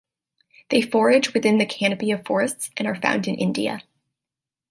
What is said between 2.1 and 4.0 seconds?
forests and are found in India.